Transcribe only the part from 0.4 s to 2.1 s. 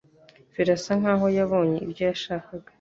Birasa nkaho yabonye ibyo